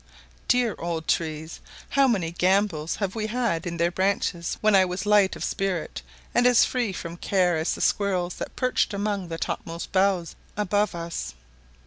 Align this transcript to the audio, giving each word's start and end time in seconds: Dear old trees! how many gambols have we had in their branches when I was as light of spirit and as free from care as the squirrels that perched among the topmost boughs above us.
Dear 0.47 0.73
old 0.79 1.07
trees! 1.07 1.59
how 1.89 2.07
many 2.07 2.31
gambols 2.31 2.95
have 2.95 3.13
we 3.13 3.27
had 3.27 3.67
in 3.67 3.77
their 3.77 3.91
branches 3.91 4.57
when 4.59 4.73
I 4.75 4.83
was 4.83 5.01
as 5.03 5.05
light 5.05 5.35
of 5.35 5.43
spirit 5.43 6.01
and 6.33 6.47
as 6.47 6.65
free 6.65 6.91
from 6.91 7.17
care 7.17 7.55
as 7.55 7.75
the 7.75 7.81
squirrels 7.81 8.33
that 8.37 8.55
perched 8.55 8.95
among 8.95 9.27
the 9.27 9.37
topmost 9.37 9.91
boughs 9.91 10.35
above 10.57 10.95
us. 10.95 11.35